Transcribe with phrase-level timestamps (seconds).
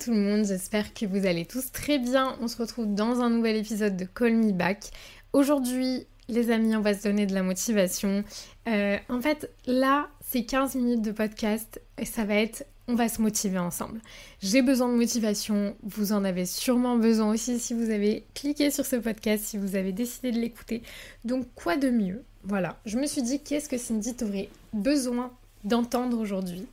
[0.00, 2.34] Tout le monde, j'espère que vous allez tous très bien.
[2.40, 4.90] On se retrouve dans un nouvel épisode de Call Me Back.
[5.34, 8.24] Aujourd'hui, les amis, on va se donner de la motivation.
[8.66, 13.08] Euh, en fait, là, c'est 15 minutes de podcast et ça va être on va
[13.08, 14.00] se motiver ensemble.
[14.40, 18.84] J'ai besoin de motivation, vous en avez sûrement besoin aussi si vous avez cliqué sur
[18.84, 20.82] ce podcast, si vous avez décidé de l'écouter.
[21.24, 22.24] Donc quoi de mieux?
[22.42, 25.30] Voilà, je me suis dit qu'est-ce que Cindy t'aurait besoin
[25.64, 26.66] d'entendre aujourd'hui.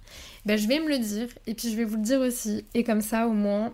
[0.45, 2.65] Ben, Je vais me le dire et puis je vais vous le dire aussi.
[2.73, 3.73] Et comme ça, au moins,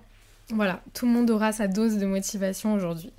[0.49, 3.11] voilà, tout le monde aura sa dose de motivation aujourd'hui.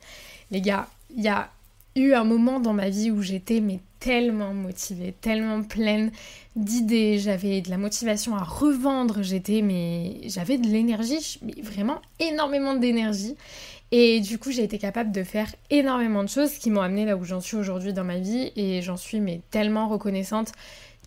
[0.50, 1.50] Les gars, il y a
[1.96, 6.10] eu un moment dans ma vie où j'étais mais tellement motivée, tellement pleine
[6.56, 13.36] d'idées, j'avais de la motivation à revendre, j'étais mais j'avais de l'énergie, vraiment énormément d'énergie.
[13.96, 17.16] Et du coup, j'ai été capable de faire énormément de choses qui m'ont amené là
[17.16, 18.50] où j'en suis aujourd'hui dans ma vie.
[18.56, 20.50] Et j'en suis mais tellement reconnaissante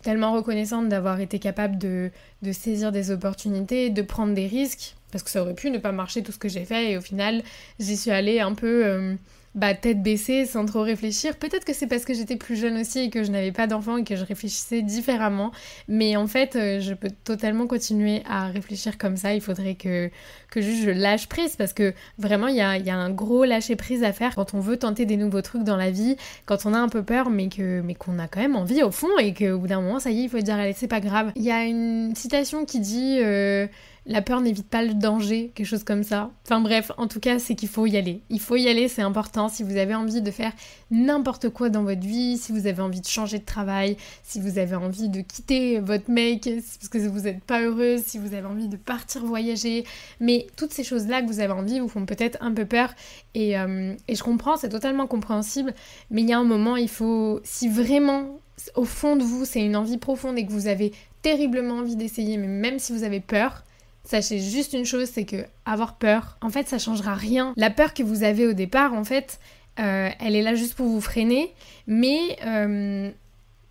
[0.02, 2.10] tellement reconnaissante d'avoir été capable de,
[2.52, 6.22] saisir des opportunités, de prendre des risques, parce que ça aurait pu ne pas marcher
[6.22, 7.42] tout ce que j'ai fait, et au final,
[7.78, 9.14] j'y suis allée un peu euh,
[9.54, 11.36] bah, tête baissée, sans trop réfléchir.
[11.36, 13.96] Peut-être que c'est parce que j'étais plus jeune aussi et que je n'avais pas d'enfants
[13.96, 15.50] et que je réfléchissais différemment,
[15.88, 19.34] mais en fait, euh, je peux totalement continuer à réfléchir comme ça.
[19.34, 20.10] Il faudrait que,
[20.50, 23.44] que juste je lâche prise, parce que vraiment, il y a, y a un gros
[23.44, 26.66] lâcher prise à faire quand on veut tenter des nouveaux trucs dans la vie, quand
[26.66, 29.18] on a un peu peur, mais que mais qu'on a quand même envie au fond,
[29.18, 31.32] et qu'au bout d'un moment, ça y est, il faut dire, allez, c'est pas grave.
[31.34, 33.18] Il y a une citation qui dit...
[33.22, 33.66] Euh,
[34.06, 36.30] la peur n'évite pas le danger, quelque chose comme ça.
[36.44, 38.22] Enfin bref, en tout cas, c'est qu'il faut y aller.
[38.30, 39.48] Il faut y aller, c'est important.
[39.48, 40.52] Si vous avez envie de faire
[40.90, 44.58] n'importe quoi dans votre vie, si vous avez envie de changer de travail, si vous
[44.58, 48.46] avez envie de quitter votre mec parce que vous n'êtes pas heureuse, si vous avez
[48.46, 49.84] envie de partir voyager,
[50.20, 52.94] mais toutes ces choses-là que vous avez envie vous font peut-être un peu peur
[53.34, 55.74] et, euh, et je comprends, c'est totalement compréhensible,
[56.10, 58.38] mais il y a un moment, il faut, si vraiment
[58.74, 60.92] au fond de vous c'est une envie profonde et que vous avez
[61.22, 63.64] terriblement envie d'essayer, mais même si vous avez peur,
[64.08, 67.52] Sachez juste une chose, c'est que avoir peur, en fait, ça changera rien.
[67.58, 69.38] La peur que vous avez au départ, en fait,
[69.78, 71.52] euh, elle est là juste pour vous freiner,
[71.86, 73.10] mais euh,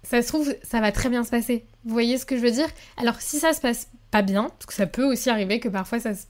[0.04, 1.66] ça se trouve, ça va très bien se passer.
[1.86, 2.68] Vous voyez ce que je veux dire?
[2.98, 6.00] Alors, si ça se passe pas bien, parce que ça peut aussi arriver que parfois
[6.00, 6.26] ça se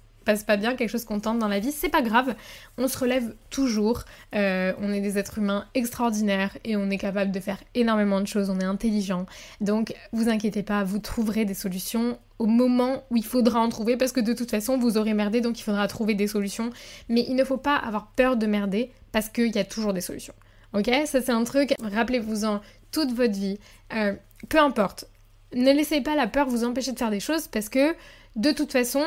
[0.45, 2.35] pas bien, quelque chose qu'on tente dans la vie, c'est pas grave.
[2.77, 4.03] On se relève toujours.
[4.35, 8.27] Euh, on est des êtres humains extraordinaires et on est capable de faire énormément de
[8.27, 8.49] choses.
[8.49, 9.25] On est intelligent.
[9.61, 13.97] Donc, vous inquiétez pas, vous trouverez des solutions au moment où il faudra en trouver
[13.97, 16.69] parce que de toute façon vous aurez merdé donc il faudra trouver des solutions.
[17.09, 20.01] Mais il ne faut pas avoir peur de merder parce qu'il y a toujours des
[20.01, 20.35] solutions.
[20.73, 20.89] Ok?
[21.05, 22.61] Ça c'est un truc, rappelez-vous-en
[22.91, 23.57] toute votre vie.
[23.93, 24.13] Euh,
[24.49, 25.05] peu importe.
[25.53, 27.95] Ne laissez pas la peur vous empêcher de faire des choses parce que
[28.35, 29.03] de toute façon,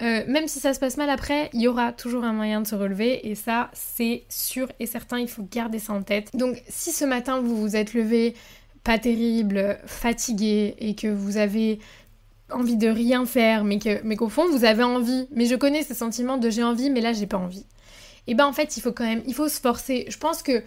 [0.00, 2.66] euh, même si ça se passe mal après, il y aura toujours un moyen de
[2.66, 6.30] se relever et ça c'est sûr et certain, il faut garder ça en tête.
[6.34, 8.34] Donc si ce matin vous vous êtes levé
[8.84, 11.80] pas terrible, fatigué et que vous avez
[12.50, 16.38] envie de rien faire mais qu'au fond vous avez envie, mais je connais ce sentiment
[16.38, 17.66] de j'ai envie mais là j'ai pas envie.
[18.28, 20.06] Et ben en fait, il faut quand même il faut se forcer.
[20.08, 20.62] Je pense que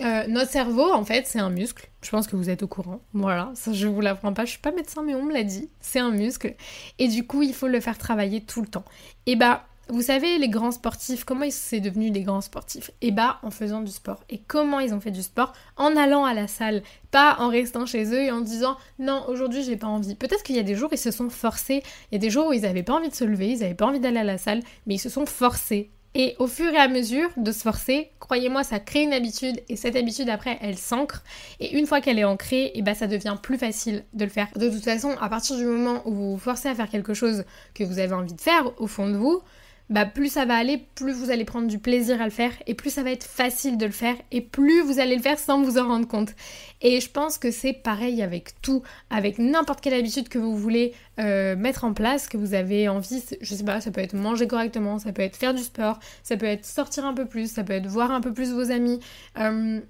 [0.00, 1.88] euh, notre cerveau, en fait, c'est un muscle.
[2.02, 3.00] Je pense que vous êtes au courant.
[3.12, 4.44] Voilà, ça je vous l'apprends pas.
[4.44, 5.68] Je suis pas médecin, mais on me l'a dit.
[5.80, 6.54] C'est un muscle.
[6.98, 8.84] Et du coup, il faut le faire travailler tout le temps.
[9.26, 12.90] Et bah, vous savez, les grands sportifs, comment ils sont devenus des grands sportifs?
[13.00, 14.22] Et bah, en faisant du sport.
[14.28, 15.54] Et comment ils ont fait du sport?
[15.76, 16.82] En allant à la salle.
[17.10, 20.14] Pas en restant chez eux et en disant non, aujourd'hui j'ai pas envie.
[20.14, 21.82] Peut-être qu'il y a des jours ils se sont forcés.
[22.10, 23.74] Il y a des jours où ils avaient pas envie de se lever, ils avaient
[23.74, 26.78] pas envie d'aller à la salle, mais ils se sont forcés et au fur et
[26.78, 30.78] à mesure de se forcer, croyez-moi, ça crée une habitude et cette habitude après, elle
[30.78, 31.22] s'ancre.
[31.60, 34.30] Et une fois qu'elle est ancrée, et eh ben, ça devient plus facile de le
[34.30, 34.48] faire.
[34.56, 37.44] De toute façon, à partir du moment où vous vous forcez à faire quelque chose
[37.74, 39.42] que vous avez envie de faire au fond de vous,
[39.90, 42.74] bah plus ça va aller, plus vous allez prendre du plaisir à le faire et
[42.74, 45.62] plus ça va être facile de le faire et plus vous allez le faire sans
[45.62, 46.34] vous en rendre compte.
[46.82, 50.92] Et je pense que c'est pareil avec tout, avec n'importe quelle habitude que vous voulez
[51.18, 54.46] euh, mettre en place, que vous avez envie, je sais pas, ça peut être manger
[54.46, 57.64] correctement, ça peut être faire du sport, ça peut être sortir un peu plus, ça
[57.64, 59.00] peut être voir un peu plus vos amis.
[59.38, 59.80] Euh,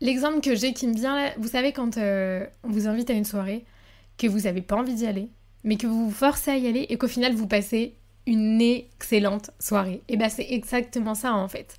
[0.00, 3.12] l'exemple que j'ai qui me vient là, vous savez quand euh, on vous invite à
[3.12, 3.66] une soirée,
[4.16, 5.28] que vous n'avez pas envie d'y aller,
[5.62, 7.96] mais que vous vous forcez à y aller et qu'au final vous passez
[8.26, 10.02] une excellente soirée.
[10.08, 11.76] Et bah c'est exactement ça en fait.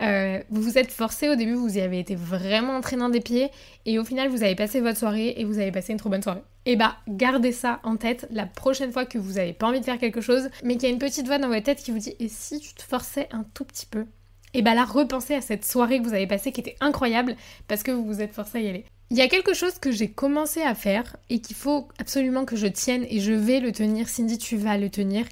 [0.00, 3.50] Euh, vous vous êtes forcé au début, vous y avez été vraiment entraînant des pieds
[3.86, 6.22] et au final vous avez passé votre soirée et vous avez passé une trop bonne
[6.22, 6.42] soirée.
[6.66, 9.84] Et bah gardez ça en tête la prochaine fois que vous avez pas envie de
[9.84, 11.98] faire quelque chose, mais qu'il y a une petite voix dans votre tête qui vous
[11.98, 14.06] dit et si tu te forçais un tout petit peu?
[14.54, 17.36] Et bah là repensez à cette soirée que vous avez passée qui était incroyable
[17.68, 18.84] parce que vous vous êtes forcé à y aller.
[19.12, 22.54] Il y a quelque chose que j'ai commencé à faire et qu'il faut absolument que
[22.54, 24.08] je tienne et je vais le tenir.
[24.08, 25.26] Cindy, tu vas le tenir.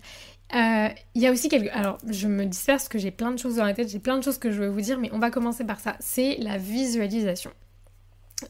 [0.55, 1.69] Euh, il y a aussi quelque...
[1.73, 4.19] Alors, je me disperse parce que j'ai plein de choses dans la tête, j'ai plein
[4.19, 5.97] de choses que je veux vous dire, mais on va commencer par ça.
[6.01, 7.51] C'est la visualisation.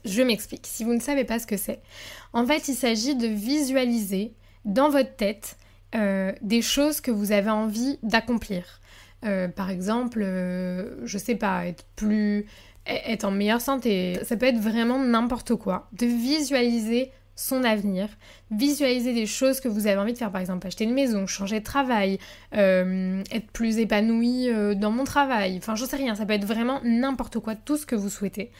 [0.04, 0.66] Je m'explique.
[0.66, 1.80] Si vous ne savez pas ce que c'est,
[2.32, 4.34] en fait, il s'agit de visualiser
[4.64, 5.56] dans votre tête
[5.94, 8.80] euh, des choses que vous avez envie d'accomplir.
[9.24, 12.46] Euh, par exemple, je sais pas, être plus...
[12.86, 14.18] être en meilleure santé.
[14.22, 15.88] Ça peut être vraiment n'importe quoi.
[15.92, 18.08] De visualiser son avenir,
[18.50, 21.60] visualiser des choses que vous avez envie de faire, par exemple acheter une maison, changer
[21.60, 22.18] de travail,
[22.56, 26.44] euh, être plus épanoui euh, dans mon travail, enfin j'en sais rien, ça peut être
[26.44, 28.50] vraiment n'importe quoi, tout ce que vous souhaitez.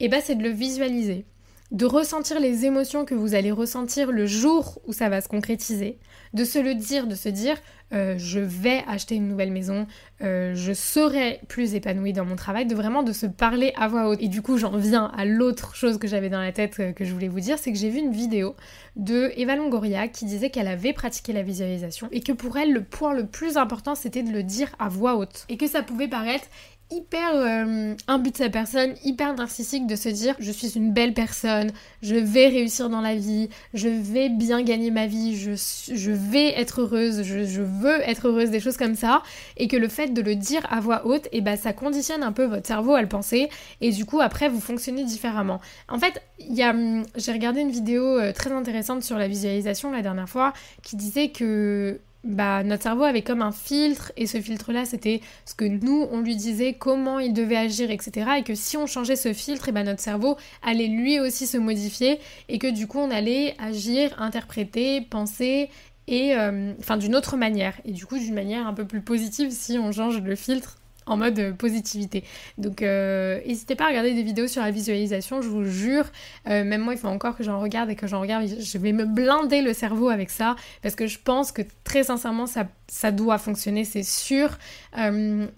[0.00, 1.24] Et bah c'est de le visualiser,
[1.72, 5.98] de ressentir les émotions que vous allez ressentir le jour où ça va se concrétiser,
[6.32, 7.56] de se le dire, de se dire
[7.92, 9.86] euh, je vais acheter une nouvelle maison,
[10.20, 14.08] euh, je serai plus épanouie dans mon travail, de vraiment de se parler à voix
[14.08, 14.20] haute.
[14.20, 17.04] Et du coup, j'en viens à l'autre chose que j'avais dans la tête euh, que
[17.04, 18.56] je voulais vous dire, c'est que j'ai vu une vidéo
[18.96, 22.82] de Eva Longoria qui disait qu'elle avait pratiqué la visualisation et que pour elle, le
[22.82, 25.44] point le plus important, c'était de le dire à voix haute.
[25.48, 26.46] Et que ça pouvait paraître
[26.90, 30.92] hyper euh, un but de sa personne, hyper narcissique de se dire je suis une
[30.92, 31.72] belle personne,
[32.02, 36.82] je vais réussir dans la vie, je vais bien gagner ma vie, je, vais être
[36.82, 39.22] heureuse, je, veux être heureuse, des choses comme ça,
[39.56, 42.22] et que le fait de le dire à voix haute, et eh ben ça conditionne
[42.22, 43.48] un peu votre cerveau à le penser,
[43.80, 45.60] et du coup après vous fonctionnez différemment.
[45.88, 46.22] En fait,
[46.60, 50.52] hum, j'ai regardé une vidéo euh, très intéressante sur la visualisation la dernière fois
[50.82, 55.54] qui disait que bah, notre cerveau avait comme un filtre et ce filtre-là c'était ce
[55.54, 58.30] que nous on lui disait, comment il devait agir, etc.
[58.38, 61.56] Et que si on changeait ce filtre, et bah, notre cerveau allait lui aussi se
[61.56, 62.18] modifier
[62.48, 65.70] et que du coup on allait agir, interpréter, penser
[66.08, 69.50] et euh, enfin d'une autre manière et du coup d'une manière un peu plus positive
[69.50, 70.76] si on change le filtre
[71.06, 72.24] en mode euh, positivité.
[72.58, 76.04] Donc euh, n'hésitez pas à regarder des vidéos sur la visualisation, je vous jure,
[76.48, 78.92] euh, même moi il faut encore que j'en regarde et que j'en regarde, je vais
[78.92, 83.12] me blinder le cerveau avec ça parce que je pense que très sincèrement ça, ça
[83.12, 84.58] doit fonctionner, c'est sûr.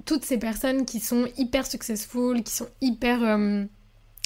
[0.05, 3.19] toutes ces personnes qui sont hyper successful, qui sont hyper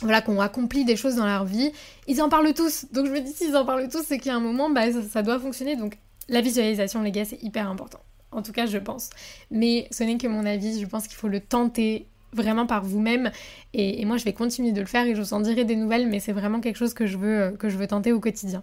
[0.03, 1.71] voilà, qui ont accompli des choses dans leur vie,
[2.09, 2.87] ils en parlent tous.
[2.93, 5.39] Donc je me dis, s'ils en parlent tous, c'est qu'il un moment, bah, ça doit
[5.39, 5.77] fonctionner.
[5.77, 5.97] Donc
[6.29, 8.01] la visualisation, les gars, c'est hyper important.
[8.33, 9.11] En tout cas, je pense.
[9.51, 10.81] Mais ce n'est que mon avis.
[10.81, 13.31] Je pense qu'il faut le tenter vraiment par vous-même.
[13.75, 16.09] Et, moi, je vais continuer de le faire et je vous en dirai des nouvelles,
[16.09, 18.63] mais c'est vraiment quelque chose que je veux, que je veux tenter au quotidien.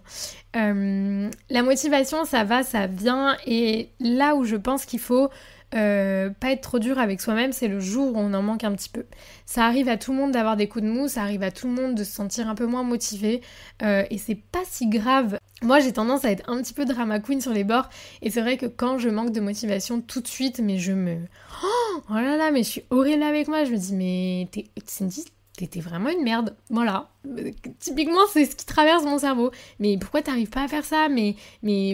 [0.56, 3.36] Euh, la motivation, ça va, ça vient.
[3.46, 5.30] Et là où je pense qu'il faut
[5.74, 8.72] euh, pas être trop dur avec soi-même, c'est le jour où on en manque un
[8.72, 9.04] petit peu.
[9.46, 11.68] Ça arrive à tout le monde d'avoir des coups de mou, ça arrive à tout
[11.68, 13.40] le monde de se sentir un peu moins motivé,
[13.82, 15.38] euh, et c'est pas si grave.
[15.62, 17.90] Moi j'ai tendance à être un petit peu drama queen sur les bords,
[18.22, 21.18] et c'est vrai que quand je manque de motivation tout de suite, mais je me...
[21.62, 24.70] Oh, oh là là, mais je suis horrible avec moi, je me dis mais t'es
[24.86, 25.26] Cindy,
[25.66, 26.54] t'es vraiment une merde.
[26.70, 27.08] Voilà.
[27.78, 29.50] Typiquement, c'est ce qui traverse mon cerveau.
[29.78, 31.08] Mais pourquoi t'arrives pas à faire ça?
[31.08, 31.34] Mais,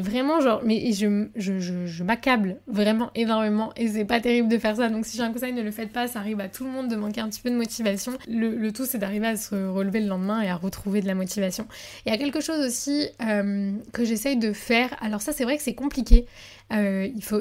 [0.01, 4.89] vraiment, genre, mais je, m'accable vraiment énormément et c'est pas terrible de faire ça.
[4.89, 6.07] Donc, si j'ai un conseil, ne le faites pas.
[6.07, 8.13] Ça arrive à tout le monde de manquer un petit peu de motivation.
[8.29, 11.67] Le, tout, c'est d'arriver à se relever le lendemain et à retrouver de la motivation.
[12.05, 14.97] Il y a quelque chose aussi euh, que j'essaye de faire.
[15.01, 16.27] Alors, ça, c'est vrai que c'est compliqué.
[16.73, 17.41] Euh, il faut,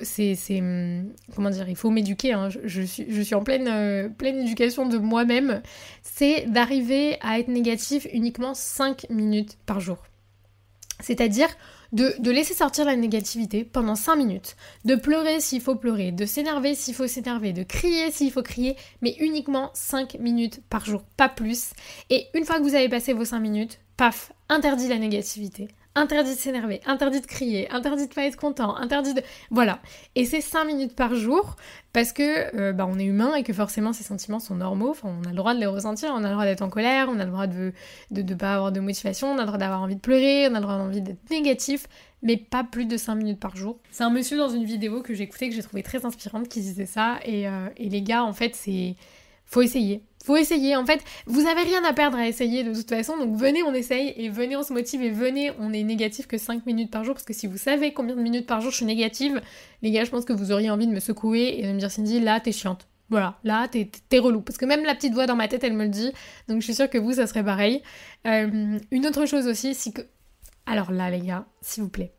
[0.60, 2.34] hum, comment dire, m'éduquer.
[2.34, 2.50] Hein.
[2.50, 5.62] Je, suis, en pleine, euh, pleine éducation de moi-même.
[6.04, 9.98] C'est d'arriver à être négatif uniquement 5 minutes par jour.
[11.02, 11.50] C'est-à-dire
[11.92, 14.56] de, de, laisser sortir la négativité pendant 5 minutes,
[14.86, 18.76] de pleurer s'il faut pleurer, de s'énerver s'il faut s'énerver, de crier s'il faut crier,
[19.02, 21.72] mais uniquement 5 minutes par jour, pas plus.
[22.10, 26.32] Et une fois que vous avez passé vos 5 minutes, paf, interdit la négativité, interdit
[26.32, 29.22] de s'énerver, interdit de crier, interdit de pas être content, interdit de...
[29.50, 29.80] Voilà.
[30.16, 31.56] Et c'est 5 minutes par jour
[31.94, 35.10] parce que euh, bah, on est humain et que forcément ces sentiments sont normaux, enfin,
[35.22, 37.20] on a le droit de les ressentir, on a le droit d'être en colère, on
[37.20, 37.72] a le droit de
[38.12, 40.56] ne de, pas avoir de motivation, on a le droit d'avoir envie de pleurer, on
[40.56, 41.88] a le droit d'envie d'être négatif,
[42.22, 43.80] mais pas plus de 5 minutes par jour.
[43.92, 46.60] C'est un monsieur dans une vidéo que j'ai écoutée que j'ai trouvé très inspirante qui
[46.60, 48.96] disait ça et, euh, et les gars en fait c'est...
[49.46, 50.76] Faut essayer faut essayer.
[50.76, 53.16] En fait, vous avez rien à perdre à essayer de toute façon.
[53.18, 56.38] Donc venez, on essaye et venez, on se motive et venez, on est négatif que
[56.38, 57.14] 5 minutes par jour.
[57.14, 59.42] Parce que si vous savez combien de minutes par jour je suis négative,
[59.84, 61.92] les gars, je pense que vous auriez envie de me secouer et de me dire
[61.92, 62.88] Cindy, là, t'es chiante.
[63.10, 64.42] Voilà, là, t'es, relou.
[64.42, 66.12] Parce que même la petite voix dans ma tête, elle me le dit.
[66.48, 67.84] Donc je suis sûre que vous, ça serait pareil.
[68.26, 70.02] Euh, une autre chose aussi, c'est que.
[70.66, 72.15] Alors là, les gars, s'il vous plaît.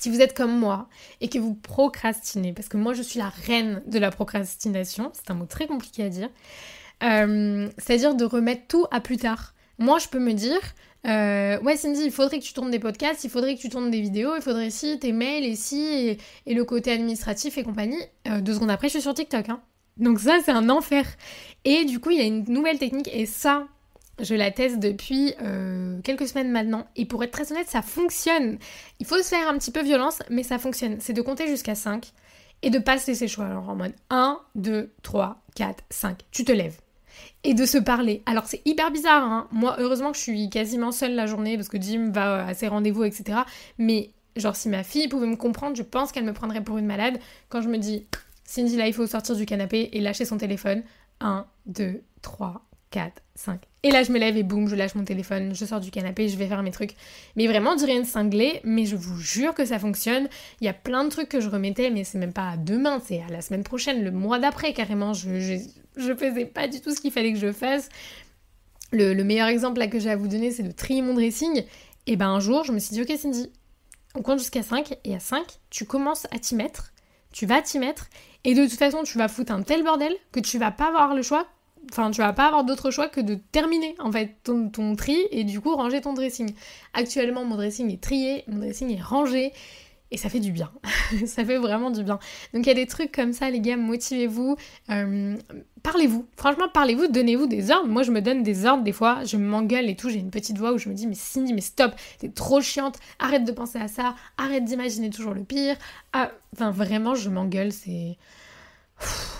[0.00, 0.88] Si vous êtes comme moi
[1.20, 5.30] et que vous procrastinez, parce que moi je suis la reine de la procrastination, c'est
[5.30, 6.28] un mot très compliqué à dire,
[7.02, 9.54] euh, c'est-à-dire de remettre tout à plus tard.
[9.78, 10.60] Moi je peux me dire,
[11.06, 13.90] euh, ouais Cindy, il faudrait que tu tournes des podcasts, il faudrait que tu tournes
[13.90, 18.00] des vidéos, il faudrait si tes mails et si et, le côté administratif et compagnie.
[18.28, 19.48] Euh, deux secondes après je suis sur TikTok.
[19.48, 19.60] Hein.
[19.98, 21.04] Donc ça c'est un enfer.
[21.64, 23.66] Et du coup il y a une nouvelle technique et ça
[24.20, 28.58] je la teste depuis euh, quelques semaines maintenant et pour être très honnête, ça fonctionne.
[28.98, 30.96] Il faut se faire un petit peu violence, mais ça fonctionne.
[31.00, 32.12] C'est de compter jusqu'à 5
[32.62, 33.46] et de pas se laisser choix.
[33.46, 36.18] Alors en mode 1, 2, 3, 4, 5.
[36.30, 36.78] Tu te lèves.
[37.44, 38.22] Et de se parler.
[38.26, 39.48] Alors c'est hyper bizarre, hein.
[39.52, 43.04] Moi, heureusement je suis quasiment seule la journée parce que Jim va à ses rendez-vous,
[43.04, 43.40] etc.
[43.78, 46.86] Mais genre si ma fille pouvait me comprendre, je pense qu'elle me prendrait pour une
[46.86, 47.18] malade
[47.48, 48.06] quand je me dis
[48.44, 50.82] Cindy là il faut sortir du canapé et lâcher son téléphone.
[51.20, 53.60] 1, 2, 3, 4, 5.
[53.82, 56.28] Et là, je me lève et boum, je lâche mon téléphone, je sors du canapé,
[56.28, 56.96] je vais faire mes trucs.
[57.36, 60.28] Mais vraiment, on rien de cinglé, mais je vous jure que ça fonctionne.
[60.60, 63.00] Il y a plein de trucs que je remettais, mais c'est même pas à demain,
[63.04, 65.12] c'est à la semaine prochaine, le mois d'après carrément.
[65.12, 65.60] Je,
[65.96, 67.88] je, faisais pas du tout ce qu'il fallait que je fasse.
[68.92, 71.64] Le, meilleur exemple là que j'ai à vous donner, c'est de trier mon dressing.
[72.06, 73.50] Et ben un jour, je me suis dit, ok Cindy,
[74.14, 76.92] on compte jusqu'à 5, et à 5, tu commences à t'y mettre,
[77.32, 78.08] tu vas t'y mettre,
[78.44, 81.14] et de toute façon, tu vas foutre un tel bordel que tu vas pas avoir
[81.14, 81.46] le choix
[81.90, 85.44] Enfin, tu vas pas avoir d'autre choix que de terminer en fait ton, tri et
[85.44, 86.52] du coup ranger ton dressing.
[86.94, 89.52] Actuellement, mon dressing est trié, mon dressing est rangé
[90.10, 90.70] et ça fait du bien.
[91.26, 92.18] ça fait vraiment du bien.
[92.54, 94.56] Donc il y a des trucs comme ça, les gars, motivez-vous,
[94.90, 95.36] euh,
[95.82, 96.26] parlez-vous.
[96.36, 97.88] Franchement, parlez-vous, donnez-vous des ordres.
[97.88, 100.10] Moi, je me donne des ordres des fois, je m'engueule et tout.
[100.10, 102.98] J'ai une petite voix où je me dis, mais Cindy, mais stop, t'es trop chiante,
[103.18, 105.76] arrête de penser à ça, arrête d'imaginer toujours le pire.
[106.12, 108.16] Ah, enfin, vraiment, je m'engueule, c'est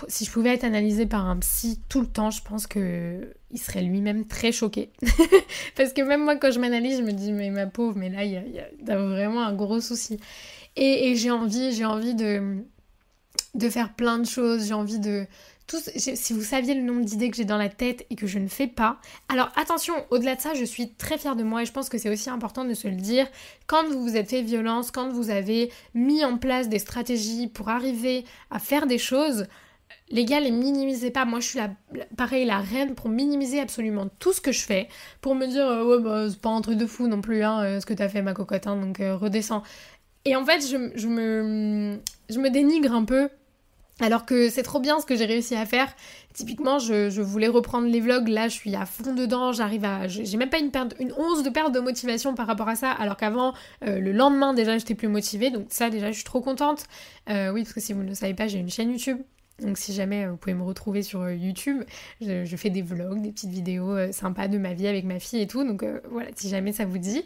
[0.07, 3.59] si je pouvais être analysée par un psy tout le temps, je pense que il
[3.59, 4.91] serait lui-même très choqué.
[5.75, 8.23] Parce que même moi, quand je m'analyse, je me dis, mais ma pauvre, mais là,
[8.23, 10.19] il y a, vraiment un gros souci.
[10.75, 12.57] Et, j'ai envie, j'ai envie de,
[13.55, 15.25] de faire plein de choses, j'ai envie de,
[15.69, 18.47] si vous saviez le nombre d'idées que j'ai dans la tête et que je ne
[18.47, 18.99] fais pas.
[19.29, 21.97] Alors attention, au-delà de ça, je suis très fière de moi et je pense que
[21.97, 23.27] c'est aussi important de se le dire.
[23.65, 27.69] Quand vous vous êtes fait violence, quand vous avez mis en place des stratégies pour
[27.69, 29.47] arriver à faire des choses,
[30.09, 31.25] les gars, les minimisez pas.
[31.25, 31.69] Moi, je suis la,
[32.15, 34.87] pareil, la reine pour minimiser absolument tout ce que je fais.
[35.21, 37.61] Pour me dire, euh, ouais, bah, c'est pas un truc de fou non plus, hein,
[37.63, 39.63] euh, ce que t'as fait, ma cocotte, hein, donc euh, redescends.
[40.25, 43.29] Et en fait, je, me, je me dénigre un peu
[43.99, 45.87] alors que c'est trop bien ce que j'ai réussi à faire.
[46.33, 48.27] Typiquement, je, voulais reprendre les vlogs.
[48.27, 49.53] Là, je suis à fond dedans.
[49.53, 50.07] J'arrive à.
[50.07, 52.91] J'ai même pas une, perte, une once de perte de motivation par rapport à ça.
[52.91, 55.49] Alors qu'avant, euh, le lendemain, déjà, j'étais plus motivée.
[55.49, 56.85] Donc, ça, déjà, je suis trop contente.
[57.29, 59.17] Euh, oui, parce que si vous ne le savez pas, j'ai une chaîne YouTube.
[59.59, 61.81] Donc si jamais euh, vous pouvez me retrouver sur YouTube,
[62.21, 65.47] je, fais des vlogs, des petites vidéos sympas de ma vie avec ma fille et
[65.47, 65.63] tout.
[65.63, 67.23] Donc voilà, si jamais ça vous dit.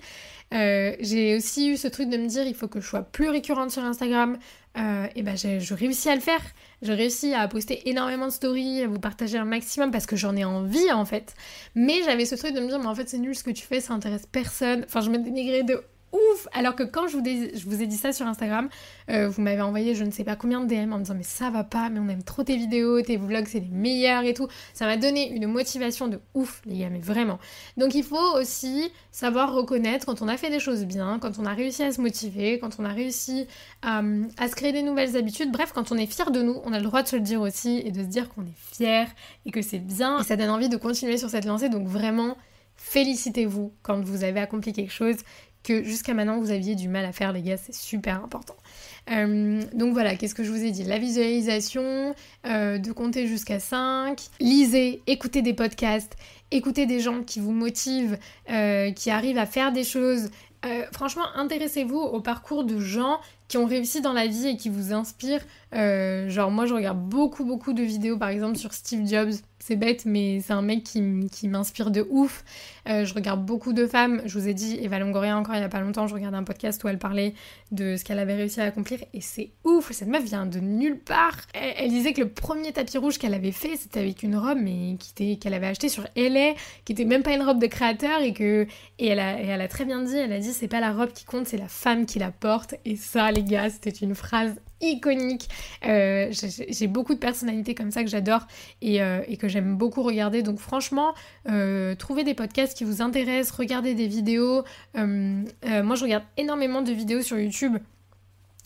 [0.53, 3.71] j'ai aussi eu ce truc de me dire il faut que je sois plus récurrente
[3.71, 4.37] sur Instagram.
[4.77, 6.41] Euh, et ben je, réussis à le faire.
[6.81, 10.35] Je réussis à poster énormément de stories, à vous partager un maximum parce que j'en
[10.35, 11.33] ai envie en fait.
[11.75, 13.63] Mais j'avais ce truc de me dire, mais en fait c'est nul ce que tu
[13.65, 14.83] fais, ça intéresse personne.
[14.85, 15.83] Enfin, je me dénigrais de
[16.13, 17.17] ouf Alors que quand je
[17.65, 18.69] vous, ai dit ça sur Instagram,
[19.09, 21.23] euh, vous m'avez envoyé je ne sais pas combien de DM en me disant mais
[21.23, 24.33] ça va pas, mais on aime trop tes vidéos, tes vlogs c'est les meilleurs et
[24.33, 24.47] tout.
[24.73, 27.39] Ça m'a donné une motivation de ouf les gars, mais vraiment.
[27.77, 31.45] Donc il faut aussi savoir reconnaître quand on a fait des choses bien, quand on
[31.45, 33.47] a réussi à se motiver, quand on a réussi
[33.81, 34.01] à,
[34.37, 35.51] à se créer des nouvelles habitudes.
[35.51, 37.41] Bref, quand on est fier de nous, on a le droit de se le dire
[37.41, 39.07] aussi et de se dire qu'on est fier
[39.45, 40.19] et que c'est bien.
[40.19, 41.69] Et ça donne envie de continuer sur cette lancée.
[41.69, 42.37] Donc vraiment,
[42.75, 45.17] félicitez-vous quand vous avez accompli quelque chose
[45.63, 48.55] que jusqu'à maintenant vous aviez du mal à faire les gars, c'est super important.
[49.09, 50.83] Euh, donc voilà, qu'est-ce que je vous ai dit?
[50.83, 52.13] La visualisation,
[52.45, 56.15] euh, de compter jusqu'à 5, lisez, écoutez des podcasts,
[56.51, 58.17] écoutez des gens qui vous motivent,
[58.49, 60.29] euh, qui arrivent à faire des choses.
[60.91, 64.93] franchement, intéressez-vous au parcours de gens qui ont réussi dans la vie et qui vous
[64.93, 65.43] inspirent.
[65.73, 70.05] genre moi je regarde beaucoup beaucoup de vidéos par exemple sur Steve Jobs c'est bête,
[70.05, 72.43] mais c'est un mec qui, m'inspire de ouf.
[72.89, 74.21] Euh, je regarde beaucoup de femmes.
[74.25, 76.43] Je vous ai dit, Eva Longoria, encore il n'y a pas longtemps, je regardais un
[76.43, 77.33] podcast où elle parlait
[77.71, 78.99] de ce qu'elle avait réussi à accomplir.
[79.13, 81.37] Et c'est ouf, cette meuf vient de nulle part.
[81.53, 84.97] Elle, disait que le premier tapis rouge qu'elle avait fait, c'était avec une robe mais
[85.15, 86.53] qu'elle avait acheté sur LA,
[86.85, 88.21] qui était même pas une robe de créateur.
[88.21, 88.67] Et, que,
[88.99, 90.93] et, elle a, et elle a très bien dit, elle a dit, c'est pas la
[90.93, 92.75] robe qui compte, c'est la femme qui la porte.
[92.85, 95.47] Et ça, les gars, c'était une phrase iconique.
[95.85, 98.47] Euh, j'ai beaucoup de personnalités comme ça que j'adore
[98.81, 100.43] et, euh, que j'aime beaucoup regarder.
[100.43, 101.13] Donc franchement,
[101.49, 104.63] euh, trouvez des podcasts qui vous intéressent, regardez des vidéos.
[104.95, 107.60] moi, je regarde énormément de vidéos sur YouTube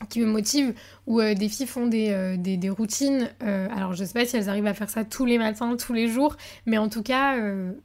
[0.09, 0.73] qui me motive,
[1.07, 3.29] où euh, des filles font des, euh, routines.
[3.43, 5.93] Euh, alors je sais pas si elles arrivent à faire ça tous les matins, tous
[5.93, 6.35] les jours,
[6.65, 7.37] mais en tout cas,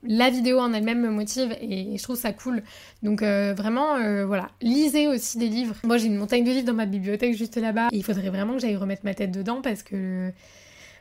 [0.03, 2.63] la vidéo en elle-même me motive et, je trouve ça cool.
[3.03, 5.77] Donc vraiment, voilà, lisez aussi des livres.
[5.85, 7.89] Moi j'ai une montagne de livres dans ma bibliothèque juste là-bas.
[7.93, 10.33] il faudrait vraiment que j'aille remettre ma tête dedans parce que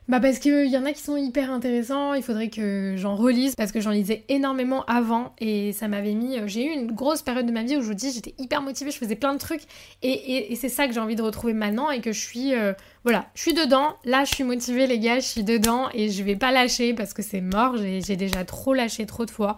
[0.10, 3.54] bah parce qu'il y en a qui sont hyper intéressants, il faudrait que j'en relise
[3.54, 6.39] parce que j'en lisais énormément avant et ça m'avait mis...
[6.39, 8.63] Euh, j'ai eu une grosse période de ma vie où je vous dis j'étais hyper
[8.63, 9.62] motivée, je faisais plein de trucs
[10.01, 12.56] et, c'est ça que j'ai envie de retrouver maintenant et que je suis...
[12.56, 12.74] Euh,
[13.04, 16.24] voilà, je suis dedans, là je suis motivée les gars, je suis dedans et je
[16.24, 19.58] vais pas lâcher parce que c'est mort, j'ai déjà trop lâché trop de fois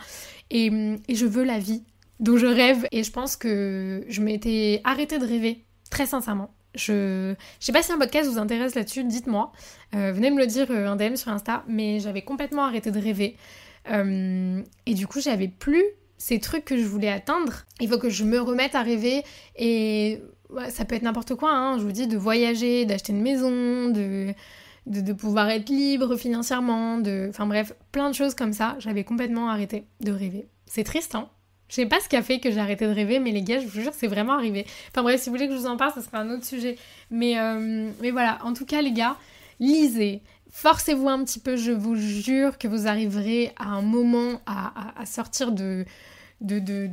[0.50, 0.70] et,
[1.08, 1.86] et je veux la vie
[2.20, 6.53] dont je rêve et je pense que je m'étais arrêtée de rêver, très sincèrement.
[6.75, 7.35] Je...
[7.59, 9.51] je sais pas si un podcast vous intéresse là-dessus, dites-moi.
[9.95, 12.99] Euh, venez me le dire euh, un DM sur Insta, mais j'avais complètement arrêté de
[12.99, 13.35] rêver.
[13.91, 15.83] Euh, et du coup, j'avais plus
[16.17, 17.65] ces trucs que je voulais atteindre.
[17.79, 19.23] Il faut que je me remette à rêver
[19.55, 20.21] et
[20.69, 21.77] ça peut être n'importe quoi, hein.
[21.79, 24.33] je vous dis, de voyager, d'acheter une maison, de,
[24.85, 27.27] de, pouvoir être libre financièrement, de...
[27.29, 28.75] Enfin bref, plein de choses comme ça.
[28.79, 30.47] J'avais complètement arrêté de rêver.
[30.65, 31.29] C'est triste, hein
[31.71, 33.61] je sais pas ce qui a fait que j'ai arrêté de rêver, mais les gars,
[33.61, 34.65] je vous jure, c'est vraiment arrivé.
[34.89, 36.75] Enfin bref, si vous voulez que je vous en parle, ce sera un autre sujet.
[37.09, 39.15] Mais, euh, voilà, en tout cas, les gars,
[39.61, 40.21] lisez.
[40.49, 45.53] Forcez-vous un petit peu, je vous jure que vous arriverez à un moment à, sortir
[45.53, 45.85] de,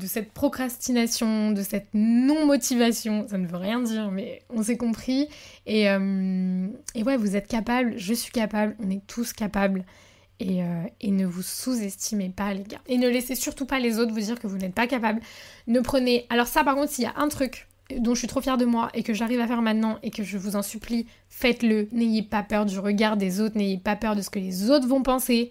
[0.07, 3.27] cette procrastination, de cette non-motivation.
[3.27, 5.27] Ça ne veut rien dire, mais on s'est compris.
[5.67, 9.85] Et, euh, et ouais, vous êtes capable, je suis capable, on est tous capables.
[10.41, 12.81] Euh, et, ne vous sous-estimez pas les gars.
[12.87, 15.21] Et ne laissez surtout pas les autres vous dire que vous n'êtes pas capable.
[15.67, 16.27] Ne prenez...
[16.31, 17.67] Alors ça par contre, s'il y a un truc
[17.97, 20.23] dont je suis trop fière de moi et que j'arrive à faire maintenant et que
[20.23, 21.89] je vous en supplie, faites-le.
[21.93, 24.87] N'ayez pas peur du regard des autres, n'ayez pas peur de ce que les autres
[24.87, 25.51] vont penser.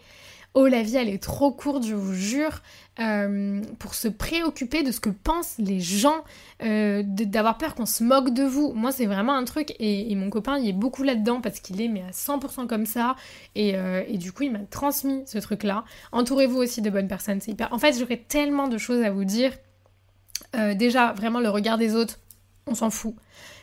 [0.60, 2.64] Oh, la vie, elle est trop courte, je vous jure,
[3.00, 6.24] euh, pour se préoccuper de ce que pensent les gens,
[6.64, 8.74] euh, d'avoir peur qu'on se moque de vous.
[8.74, 11.88] Moi, c'est vraiment un truc, et, mon copain, il est beaucoup là-dedans parce qu'il est
[11.88, 13.16] mais à 100% comme ça,
[13.56, 15.84] euh, et, du coup, il m'a transmis ce truc-là.
[16.12, 17.72] Entourez-vous aussi de bonnes personnes, c'est hyper...
[17.72, 19.52] En fait, j'aurais tellement de choses à vous dire.
[20.74, 22.18] déjà, vraiment, le regard des autres,
[22.66, 23.14] on s'en fout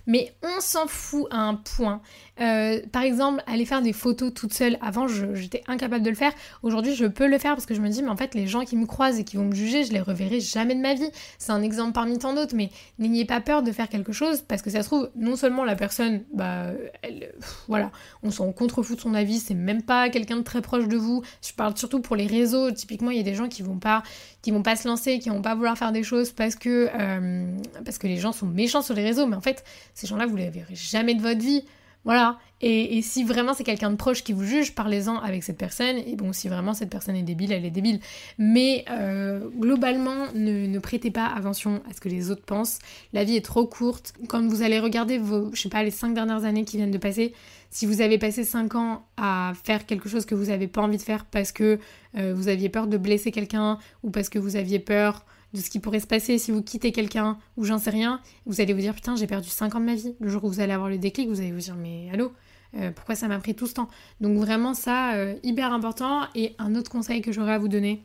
[0.07, 2.01] mais on s'en fout à un point.
[2.41, 6.33] Euh, par exemple, aller faire des photos toute seule, avant j'étais incapable de le faire,
[6.63, 8.65] aujourd'hui je peux le faire parce que je me dis, mais en fait les gens
[8.65, 11.09] qui me croisent et qui vont me juger, je les reverrai jamais de ma vie.
[11.39, 14.63] C'est un exemple parmi tant d'autres, mais n'ayez pas peur de faire quelque chose parce
[14.63, 16.71] que ça se trouve, non seulement la personne, bah,
[17.03, 17.33] elle,
[17.69, 20.97] voilà, on s'en contrefout de son avis, c'est même pas quelqu'un de très proche de
[20.97, 21.23] vous.
[21.47, 24.03] Je parle surtout pour les réseaux, typiquement il y a des gens qui vont pas,
[24.43, 27.47] qui vont pas se lancer, qui vont pas vouloir faire des choses parce que, euh,
[27.85, 30.37] parce que les gens sont méchants sur les réseaux, mais en fait, ces gens-là, vous
[30.37, 31.65] les verrez jamais de votre vie.
[32.05, 32.39] Voilà.
[32.67, 35.99] Et, si vraiment c'est quelqu'un de proche qui vous juge, parlez-en avec cette personne.
[35.99, 38.01] Et bon, si vraiment cette personne est débile, elle est débile.
[38.39, 42.79] Mais euh, globalement, ne, prêtez pas attention à ce que les autres pensent.
[43.13, 44.15] La vie est trop courte.
[44.29, 46.99] Quand vous allez regarder vos, je sais pas, les cinq dernières années qui viennent de
[46.99, 47.35] passer,
[47.69, 50.97] si vous avez passé cinq ans à faire quelque chose que vous n'avez pas envie
[50.97, 51.79] de faire parce que
[52.17, 55.71] euh, vous aviez peur de blesser quelqu'un ou parce que vous aviez peur de ce
[55.71, 58.81] qui pourrait se passer si vous quittez quelqu'un ou j'en sais rien, vous allez vous
[58.81, 60.17] dire putain j'ai perdu 5 ans de ma vie.
[60.21, 62.33] Le jour où vous allez avoir le déclic, vous allez vous dire mais allô,
[62.77, 63.89] euh, pourquoi ça m'a pris tout ce temps?
[64.21, 66.23] Donc vraiment ça, euh, hyper important.
[66.35, 68.03] Et un autre conseil que j'aurais à vous donner,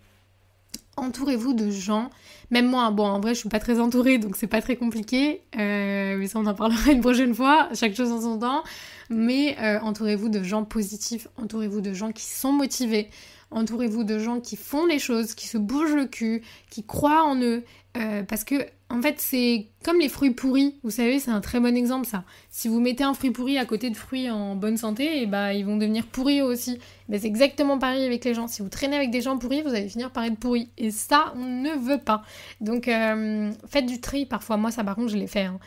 [0.95, 2.11] entourez-vous de gens,
[2.51, 5.41] même moi, bon en vrai je suis pas très entourée donc c'est pas très compliqué,
[5.57, 8.63] euh, mais ça on en parlera une prochaine fois, chaque chose en son temps,
[9.09, 13.09] mais entourez-vous de gens positifs, entourez-vous de gens qui sont motivés,
[13.51, 17.41] entourez-vous de gens qui font les choses, qui se bougent le cul, qui croient en
[17.41, 17.63] eux.
[17.97, 18.55] Euh, parce que,
[18.91, 20.75] en fait, c'est comme les fruits pourris.
[20.83, 22.23] Vous savez, c'est un très bon exemple, ça.
[22.49, 25.25] Si vous mettez un fruit pourri à côté de fruits en bonne santé, et eh
[25.25, 26.79] bah, ben, ils vont devenir pourris aussi.
[27.09, 28.47] C'est exactement pareil avec les gens.
[28.47, 30.69] Si vous traînez avec des gens pourris, vous allez finir par être pourri.
[30.77, 32.23] Et ça, on ne veut pas.
[32.61, 34.57] Donc, euh, faites du tri parfois.
[34.57, 35.45] Moi, ça, par contre, je l'ai fait.
[35.45, 35.59] Hein.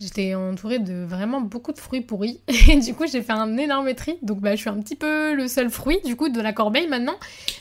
[0.00, 2.40] J'étais entourée de vraiment beaucoup de fruits pourris.
[2.70, 4.16] Et du coup, j'ai fait un énorme tri.
[4.22, 6.88] Donc, bah, je suis un petit peu le seul fruit, du coup, de la corbeille
[6.88, 7.16] maintenant.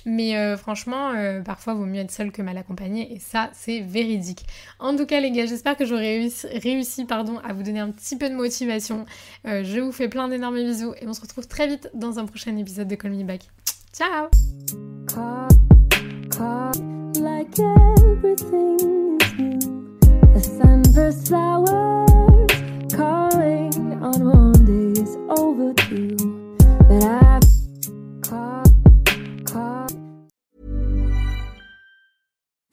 [0.06, 3.14] Mais euh, franchement, euh, parfois, vaut mieux être seul que mal accompagné.
[3.14, 4.46] Et ça, c'est véridique.
[4.80, 8.18] En tout cas, les gars, j'espère que j'aurai réussi, pardon, à vous donner un petit
[8.18, 9.06] peu de motivation.
[9.46, 10.94] Euh, je vous fais plein d'énormes bisous.
[11.02, 13.50] Et on se retrouve très vite dans un prochain épisode de Call Me Back.
[13.92, 14.30] Ciao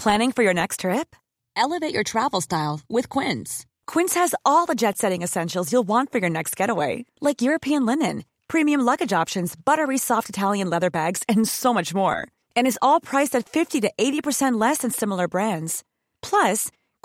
[0.07, 1.17] Planning for your next trip?
[1.57, 3.67] Elevate your travel style with Quince.
[3.89, 7.85] Quince has all the jet setting essentials you'll want for your next getaway, like European
[7.85, 12.29] linen, premium luggage options, buttery soft Italian leather bags, and so much more.
[12.55, 15.83] And is all priced at 50 to 80% less than similar brands.
[16.23, 16.71] Plus,